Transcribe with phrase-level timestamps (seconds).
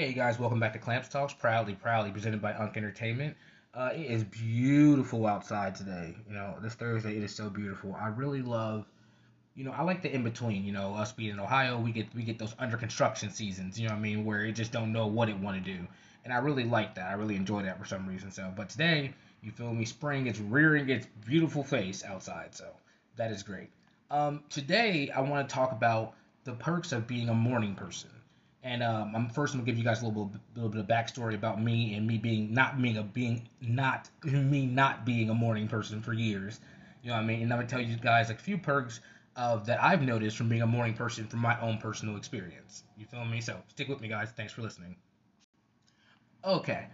[0.00, 3.36] Hey guys, welcome back to Clamps Talks, proudly, proudly presented by Unk Entertainment.
[3.74, 6.16] Uh, it is beautiful outside today.
[6.26, 7.94] You know, this Thursday it is so beautiful.
[8.00, 8.86] I really love,
[9.54, 10.64] you know, I like the in between.
[10.64, 13.78] You know, us being in Ohio, we get we get those under construction seasons.
[13.78, 15.86] You know what I mean, where you just don't know what it want to do,
[16.24, 17.10] and I really like that.
[17.10, 18.30] I really enjoy that for some reason.
[18.30, 19.84] So, but today, you feel me?
[19.84, 22.68] Spring is rearing its beautiful face outside, so
[23.16, 23.68] that is great.
[24.10, 26.14] Um, today I want to talk about
[26.44, 28.08] the perks of being a morning person.
[28.62, 31.62] And um, I'm first gonna give you guys a little, little bit of backstory about
[31.62, 36.02] me and me being not being a being not me not being a morning person
[36.02, 36.60] for years.
[37.02, 37.42] You know what I mean?
[37.42, 39.00] And I'm gonna tell you guys like a few perks
[39.36, 42.84] of that I've noticed from being a morning person from my own personal experience.
[42.98, 43.40] You feel me?
[43.40, 44.30] So stick with me, guys.
[44.32, 44.96] Thanks for listening.
[46.44, 46.86] Okay,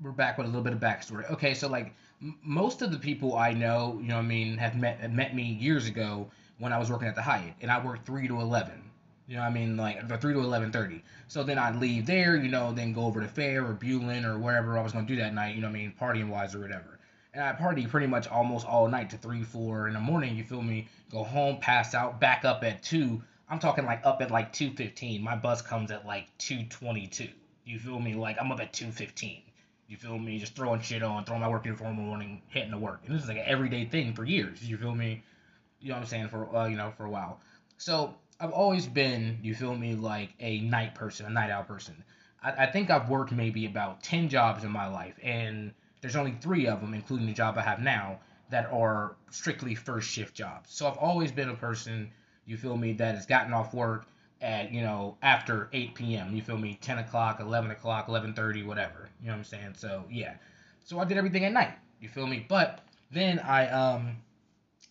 [0.00, 1.30] we're back with a little bit of backstory.
[1.30, 4.56] Okay, so like m- most of the people I know, you know what I mean,
[4.58, 7.70] have met have met me years ago when I was working at the Hyatt, and
[7.70, 8.85] I worked three to eleven.
[9.26, 9.76] You know what I mean?
[9.76, 11.02] Like the three to eleven thirty.
[11.26, 14.38] So then I'd leave there, you know, then go over to Fair or Bulin or
[14.38, 16.60] wherever I was gonna do that night, you know what I mean, partying wise or
[16.60, 16.98] whatever.
[17.34, 20.44] And I party pretty much almost all night to three, four in the morning, you
[20.44, 20.88] feel me?
[21.10, 23.22] Go home, pass out, back up at two.
[23.48, 25.22] I'm talking like up at like two fifteen.
[25.22, 27.28] My bus comes at like two twenty two.
[27.64, 28.14] You feel me?
[28.14, 29.42] Like I'm up at two fifteen.
[29.88, 30.38] You feel me?
[30.38, 33.02] Just throwing shit on, throwing my work uniform in the morning, hitting the work.
[33.06, 34.62] And this is like an everyday thing for years.
[34.68, 35.22] You feel me?
[35.80, 36.28] You know what I'm saying?
[36.28, 37.40] For uh, you know, for a while.
[37.78, 42.04] So I've always been, you feel me, like a night person, a night owl person.
[42.42, 46.32] I, I think I've worked maybe about 10 jobs in my life, and there's only
[46.40, 48.20] three of them, including the job I have now,
[48.50, 50.70] that are strictly first shift jobs.
[50.70, 52.10] So I've always been a person,
[52.44, 54.06] you feel me, that has gotten off work
[54.42, 59.08] at, you know, after 8 p.m., you feel me, 10 o'clock, 11 o'clock, 11.30, whatever.
[59.20, 59.74] You know what I'm saying?
[59.76, 60.34] So, yeah.
[60.84, 62.44] So I did everything at night, you feel me?
[62.46, 64.16] But then I, um,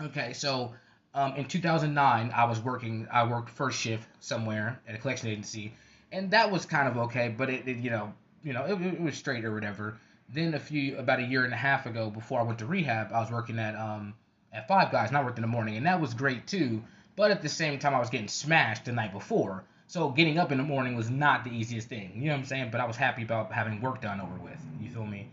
[0.00, 0.72] okay, so
[1.14, 3.08] um, in 2009, I was working.
[3.10, 5.72] I worked first shift somewhere at a collection agency,
[6.12, 7.34] and that was kind of okay.
[7.36, 8.12] But it, it you know,
[8.44, 9.98] you know, it, it, was straight or whatever.
[10.32, 13.12] Then a few, about a year and a half ago, before I went to rehab,
[13.12, 14.14] I was working at um
[14.52, 16.82] at Five Guys, and I worked in the morning, and that was great too.
[17.16, 20.52] But at the same time, I was getting smashed the night before, so getting up
[20.52, 22.12] in the morning was not the easiest thing.
[22.14, 22.70] You know what I'm saying?
[22.70, 24.64] But I was happy about having work done over with.
[24.80, 25.28] You feel me?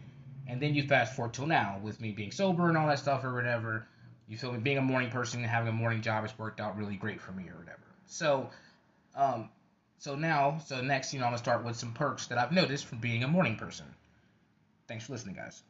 [0.47, 3.23] And then you fast forward till now, with me being sober and all that stuff
[3.23, 3.85] or whatever
[4.27, 4.59] you feel me?
[4.59, 7.31] Being a morning person and having a morning job has worked out really great for
[7.31, 7.79] me or whatever.
[8.05, 8.49] So,
[9.15, 9.49] um,
[9.99, 12.85] so now, so next, you know, I'm gonna start with some perks that I've noticed
[12.85, 13.85] from being a morning person.
[14.87, 15.63] Thanks for listening, guys.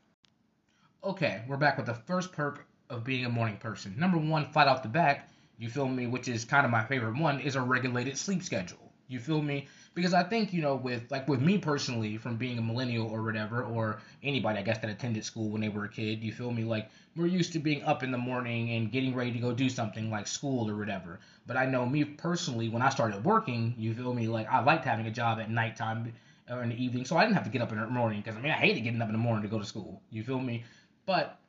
[1.03, 3.95] Okay, we're back with the first perk of being a morning person.
[3.97, 7.17] Number one, flat off the back, you feel me, which is kind of my favorite
[7.17, 8.91] one, is a regulated sleep schedule.
[9.07, 9.67] You feel me?
[9.97, 13.23] Because I think you know with like with me personally from being a millennial or
[13.23, 16.51] whatever or anybody I guess that attended school when they were a kid you feel
[16.51, 16.63] me?
[16.63, 19.69] Like we're used to being up in the morning and getting ready to go do
[19.69, 21.19] something like school or whatever.
[21.47, 24.27] But I know me personally when I started working you feel me?
[24.27, 26.13] Like I liked having a job at nighttime
[26.47, 28.37] or in the evening so I didn't have to get up in the morning because
[28.37, 30.03] I mean I hated getting up in the morning to go to school.
[30.11, 30.63] You feel me?
[31.07, 31.39] But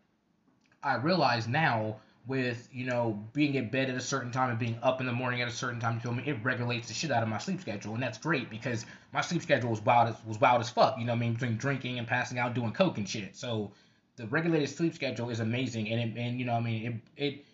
[0.82, 1.96] I realize now
[2.28, 5.12] with you know being in bed at a certain time and being up in the
[5.12, 5.98] morning at a certain time.
[5.98, 6.22] Feel me?
[6.26, 9.42] It regulates the shit out of my sleep schedule, and that's great because my sleep
[9.42, 10.98] schedule was wild as was wild as fuck.
[10.98, 11.32] You know I mean?
[11.32, 13.34] Between drinking and passing out, doing coke and shit.
[13.34, 13.72] So
[14.16, 17.44] the regulated sleep schedule is amazing, and it, and you know I mean it it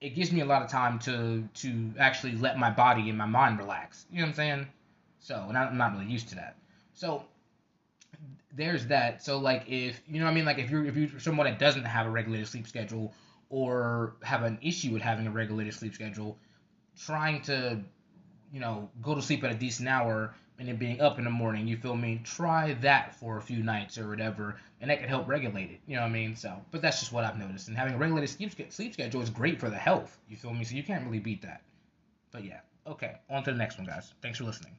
[0.00, 3.26] it gives me a lot of time to to actually let my body and my
[3.26, 4.04] mind relax.
[4.12, 4.66] You know what I'm saying?
[5.18, 6.56] So and I'm not really used to that.
[6.92, 7.24] So
[8.52, 9.24] there's that.
[9.24, 11.58] So like if you know what I mean, like if you're if you're someone that
[11.58, 13.14] doesn't have a regulated sleep schedule
[13.50, 16.38] or have an issue with having a regulated sleep schedule,
[16.98, 17.80] trying to,
[18.52, 21.30] you know, go to sleep at a decent hour and then being up in the
[21.30, 22.20] morning, you feel me?
[22.22, 25.80] Try that for a few nights or whatever, and that can help regulate it.
[25.86, 26.36] You know what I mean?
[26.36, 27.68] So, but that's just what I've noticed.
[27.68, 30.18] And having a regulated sleep, sleep schedule is great for the health.
[30.28, 30.64] You feel me?
[30.64, 31.62] So you can't really beat that.
[32.30, 34.12] But yeah, okay, on to the next one, guys.
[34.22, 34.76] Thanks for listening.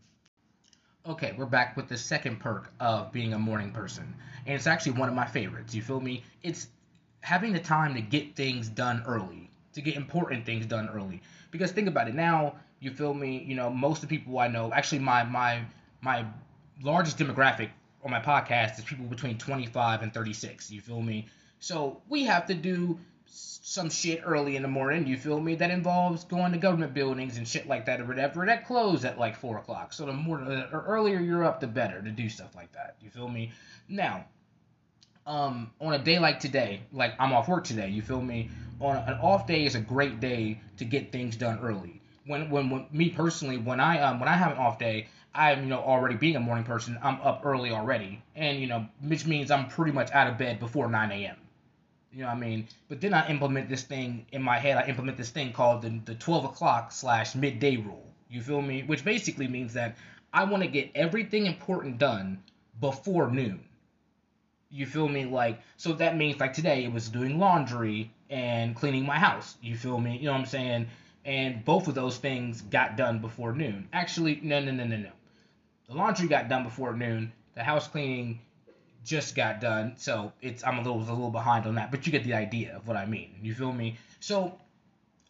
[1.08, 4.14] Okay, we're back with the second perk of being a morning person,
[4.46, 5.74] and it's actually one of my favorites.
[5.74, 6.24] You feel me?
[6.44, 6.68] It's
[7.22, 11.22] having the time to get things done early, to get important things done early.
[11.52, 13.44] Because think about it now, you feel me?
[13.48, 15.64] You know, most of the people I know, actually, my my
[16.02, 16.26] my
[16.82, 17.70] largest demographic
[18.04, 20.72] on my podcast is people between 25 and 36.
[20.72, 21.28] You feel me?
[21.60, 22.98] So we have to do
[23.28, 25.06] some shit early in the morning.
[25.06, 25.56] You feel me?
[25.56, 28.46] That involves going to government buildings and shit like that or whatever.
[28.46, 29.94] That close at like four o'clock.
[29.94, 32.96] So the more the earlier you're up, the better to do stuff like that.
[33.00, 33.52] You feel me?
[33.88, 34.26] Now,
[35.26, 38.50] um, on a day like today, like I'm off work today, you feel me?
[38.80, 42.02] On an off day is a great day to get things done early.
[42.26, 45.64] When, when, when me personally, when I um, when I have an off day, I'm
[45.64, 49.26] you know already being a morning person, I'm up early already, and you know which
[49.26, 51.38] means I'm pretty much out of bed before 9 a.m.
[52.14, 52.68] You know what I mean?
[52.90, 54.78] But then I implement this thing in my head.
[54.78, 58.06] I implement this thing called the, the 12 o'clock slash midday rule.
[58.30, 58.84] You feel me?
[58.84, 59.96] Which basically means that
[60.34, 62.44] I want to get everything important done
[62.82, 63.64] before noon.
[64.72, 65.26] You feel me?
[65.26, 69.56] Like, so that means like today it was doing laundry and cleaning my house.
[69.62, 70.18] You feel me?
[70.18, 70.88] You know what I'm saying?
[71.26, 73.88] And both of those things got done before noon.
[73.94, 75.12] Actually, no, no, no, no, no.
[75.88, 77.34] The laundry got done before noon.
[77.56, 78.40] The house cleaning
[79.04, 82.12] just got done, so it's I'm a little a little behind on that, but you
[82.12, 83.36] get the idea of what I mean.
[83.42, 83.98] You feel me?
[84.20, 84.58] So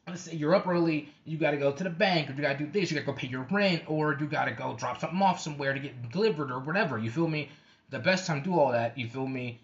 [0.08, 2.58] let's say you're up early, you got to go to the bank, or you got
[2.58, 4.76] to do this, you got to go pay your rent, or you got to go
[4.78, 6.98] drop something off somewhere to get delivered, or whatever.
[6.98, 7.50] You feel me?
[7.92, 9.62] The best time to do all that, you feel me,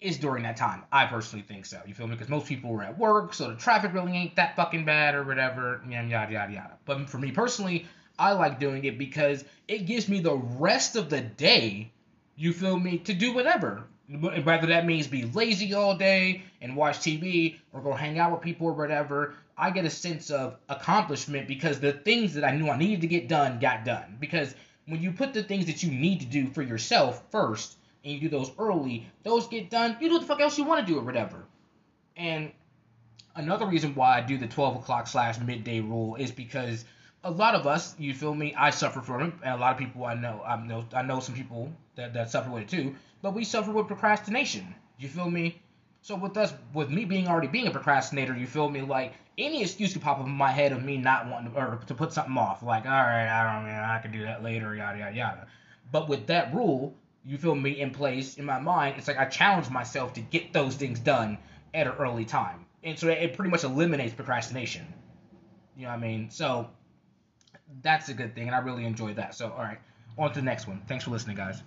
[0.00, 0.84] is during that time.
[0.92, 1.80] I personally think so.
[1.86, 2.14] You feel me?
[2.14, 5.24] Because most people are at work, so the traffic really ain't that fucking bad, or
[5.24, 5.80] whatever.
[5.88, 6.78] Yada yada yada yada.
[6.84, 7.86] But for me personally,
[8.18, 11.90] I like doing it because it gives me the rest of the day.
[12.36, 12.98] You feel me?
[12.98, 17.92] To do whatever whether that means be lazy all day and watch TV or go
[17.92, 22.34] hang out with people or whatever, I get a sense of accomplishment because the things
[22.34, 24.16] that I knew I needed to get done got done.
[24.18, 24.54] Because
[24.88, 28.20] when you put the things that you need to do for yourself first and you
[28.20, 30.92] do those early, those get done, you do what the fuck else you want to
[30.92, 31.44] do or whatever.
[32.16, 32.52] And
[33.36, 36.84] another reason why I do the 12 o'clock slash midday rule is because
[37.24, 39.78] a lot of us, you feel me, I suffer from it, and a lot of
[39.78, 42.94] people I know, I know, I know some people that, that suffer with it too
[43.22, 44.74] but we suffer with procrastination.
[44.98, 45.60] You feel me?
[46.00, 48.80] So with us, with me being already being a procrastinator, you feel me?
[48.80, 51.80] Like any excuse could pop up in my head of me not wanting to, or
[51.86, 52.62] to put something off.
[52.62, 55.46] Like, all right, I don't, know, I can do that later, yada yada yada.
[55.92, 59.26] But with that rule, you feel me in place in my mind, it's like I
[59.26, 61.38] challenge myself to get those things done
[61.74, 64.86] at an early time, and so it pretty much eliminates procrastination.
[65.76, 66.30] You know what I mean?
[66.30, 66.68] So
[67.82, 69.34] that's a good thing, and I really enjoyed that.
[69.34, 69.78] So all right,
[70.16, 70.82] on to the next one.
[70.88, 71.62] Thanks for listening, guys.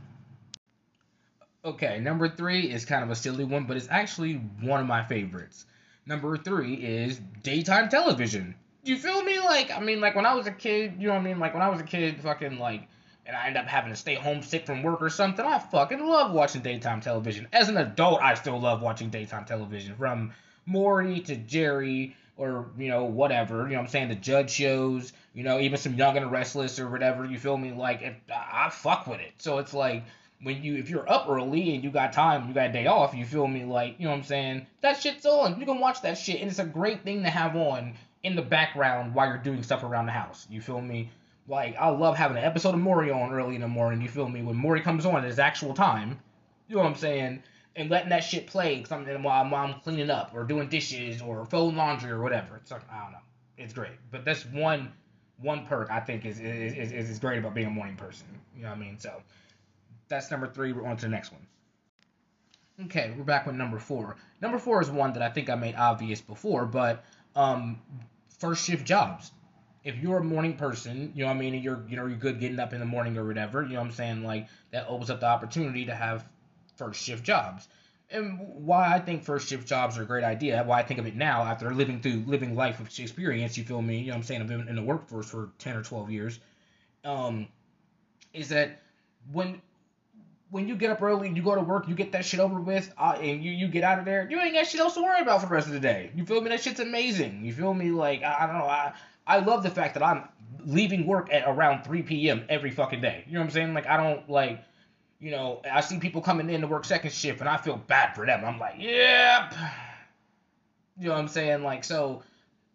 [1.64, 5.04] Okay, number three is kind of a silly one, but it's actually one of my
[5.04, 5.66] favorites.
[6.08, 8.56] Number three is daytime television.
[8.84, 9.38] You feel me?
[9.40, 11.40] Like, I mean, like when I was a kid, you know what I mean?
[11.40, 12.88] Like when I was a kid, fucking like,
[13.28, 16.04] and I end up having to stay home sick from work or something, I fucking
[16.04, 17.48] love watching daytime television.
[17.54, 19.96] As an adult, I still love watching daytime television.
[19.96, 20.34] From
[20.66, 24.10] Maury to Jerry or, you know, whatever, you know what I'm saying?
[24.10, 27.72] The judge shows, you know, even some Young and Restless or whatever, you feel me?
[27.72, 29.34] Like, it, I fuck with it.
[29.38, 30.04] So it's like,
[30.44, 33.14] when you if you're up early and you got time, you got a day off,
[33.14, 34.68] you feel me like, you know what I'm saying?
[34.82, 35.60] That shit's on.
[35.60, 37.94] You can watch that shit and it's a great thing to have on
[38.24, 40.48] in the background while you're doing stuff around the house.
[40.50, 41.12] You feel me?
[41.48, 44.30] Like I love having an episode of Maury on early in the morning, you feel
[44.30, 44.42] me?
[44.42, 46.20] When Maury comes on at his actual time,
[46.68, 47.44] you know what I'm saying?
[47.76, 51.46] And letting that shit play something while I'm, I'm cleaning up or doing dishes or
[51.46, 52.58] folding laundry or whatever.
[52.58, 53.18] It's like, I don't know.
[53.58, 53.94] It's great.
[54.12, 54.92] But that's one
[55.38, 58.28] one perk I think is is, is, is great about being a morning person.
[58.56, 59.00] You know what I mean?
[59.00, 59.22] So
[60.12, 60.74] that's number three.
[60.74, 61.48] We're on to the next one.
[62.86, 64.18] Okay, we're back with number four.
[64.42, 67.04] Number four is one that I think I made obvious before, but
[67.36, 67.80] um,
[68.40, 69.32] first shift jobs.
[69.84, 72.40] If you're a morning person, you know what I mean, you're you know you're good
[72.40, 75.10] getting up in the morning or whatever, you know what I'm saying, like that opens
[75.10, 76.28] up the opportunity to have
[76.76, 77.68] first shift jobs.
[78.12, 81.08] And why I think first shift jobs are a great idea, why I think of
[81.08, 84.18] it now after living through living life of experience, you feel me, you know what
[84.18, 86.40] I'm saying, I've been in the workforce for 10 or 12 years,
[87.06, 87.48] um,
[88.34, 88.82] is that
[89.32, 89.62] when
[90.52, 92.94] when you get up early, you go to work, you get that shit over with,
[92.98, 95.22] uh, and you, you get out of there, you ain't got shit else to worry
[95.22, 96.12] about for the rest of the day.
[96.14, 96.50] You feel me?
[96.50, 97.44] That shit's amazing.
[97.46, 97.92] You feel me?
[97.92, 98.66] Like, I, I don't know.
[98.66, 98.94] I,
[99.26, 100.28] I love the fact that I'm
[100.66, 102.46] leaving work at around 3 p.m.
[102.50, 103.24] every fucking day.
[103.28, 103.74] You know what I'm saying?
[103.74, 104.62] Like, I don't, like,
[105.22, 108.14] you know, I see people coming in to work second shift, and I feel bad
[108.14, 108.44] for them.
[108.44, 109.54] I'm like, yep.
[111.00, 111.64] You know what I'm saying?
[111.64, 112.24] Like, so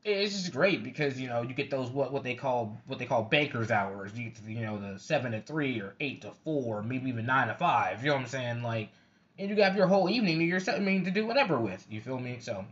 [0.07, 3.07] it's just great because you know you get those what what they call what they
[3.07, 4.13] call bankers hours.
[4.17, 7.27] You get to, you know the seven to three or eight to four, maybe even
[7.27, 8.03] nine to five.
[8.03, 8.63] You know what I'm saying?
[8.63, 8.91] Like,
[9.39, 10.79] and you have your whole evening to yourself.
[10.79, 11.85] I mean, to do whatever with.
[11.91, 12.39] You feel me?
[12.41, 12.65] So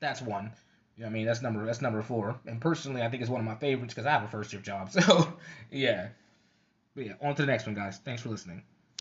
[0.00, 0.52] that's one.
[0.96, 1.26] You know what I mean?
[1.26, 2.38] That's number that's number four.
[2.46, 4.64] And personally, I think it's one of my favorites because I have a first shift
[4.64, 4.90] job.
[5.00, 5.32] So
[5.70, 6.08] yeah.
[6.94, 7.98] But yeah, on to the next one, guys.
[8.04, 8.62] Thanks for listening.